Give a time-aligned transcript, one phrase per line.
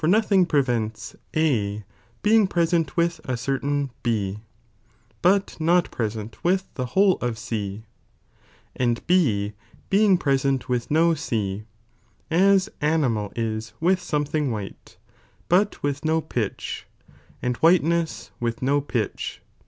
[0.23, 1.83] thing prevents A
[2.23, 4.39] being present with acertain B,
[5.21, 7.83] but not present with the whole of G,
[8.75, 9.53] and 6
[9.91, 11.65] being present with no C,
[12.31, 14.97] as animal is with something white,
[15.47, 16.87] but with no pitch,
[17.43, 19.43] and whiteness with no pitch.